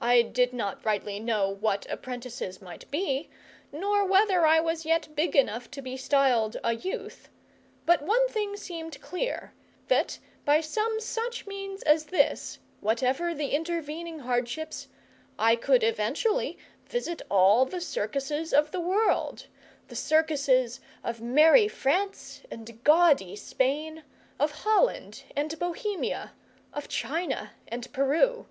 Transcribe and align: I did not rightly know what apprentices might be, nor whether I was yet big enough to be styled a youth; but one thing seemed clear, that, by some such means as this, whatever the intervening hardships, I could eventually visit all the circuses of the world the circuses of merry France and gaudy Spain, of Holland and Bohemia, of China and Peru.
I 0.00 0.22
did 0.22 0.52
not 0.52 0.84
rightly 0.84 1.18
know 1.18 1.48
what 1.50 1.84
apprentices 1.90 2.62
might 2.62 2.88
be, 2.92 3.28
nor 3.72 4.04
whether 4.04 4.46
I 4.46 4.60
was 4.60 4.86
yet 4.86 5.12
big 5.16 5.34
enough 5.34 5.68
to 5.72 5.82
be 5.82 5.96
styled 5.96 6.56
a 6.62 6.72
youth; 6.76 7.28
but 7.84 8.00
one 8.00 8.28
thing 8.28 8.56
seemed 8.56 9.00
clear, 9.00 9.52
that, 9.88 10.20
by 10.44 10.60
some 10.60 11.00
such 11.00 11.48
means 11.48 11.82
as 11.82 12.04
this, 12.04 12.60
whatever 12.80 13.34
the 13.34 13.48
intervening 13.48 14.20
hardships, 14.20 14.86
I 15.36 15.56
could 15.56 15.82
eventually 15.82 16.56
visit 16.86 17.20
all 17.28 17.64
the 17.64 17.80
circuses 17.80 18.52
of 18.54 18.70
the 18.70 18.78
world 18.78 19.48
the 19.88 19.96
circuses 19.96 20.78
of 21.02 21.20
merry 21.20 21.66
France 21.66 22.42
and 22.52 22.84
gaudy 22.84 23.34
Spain, 23.34 24.04
of 24.38 24.52
Holland 24.62 25.24
and 25.34 25.58
Bohemia, 25.58 26.34
of 26.72 26.86
China 26.86 27.50
and 27.66 27.92
Peru. 27.92 28.46